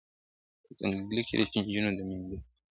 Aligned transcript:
په 0.63 0.69
ځنګله 0.79 1.21
کي 1.27 1.35
د 1.39 1.41
چینجیو 1.51 1.89
د 1.97 1.99
میندلو!. 2.07 2.37